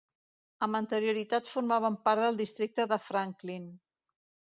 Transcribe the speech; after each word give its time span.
Amb 0.67 0.77
anterioritat 0.77 1.51
formava 1.55 1.91
part 2.09 2.21
del 2.27 2.39
Districte 2.39 2.87
de 2.93 2.99
Franklin. 3.09 3.69